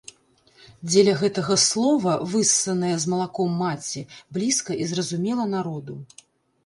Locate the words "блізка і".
4.39-4.93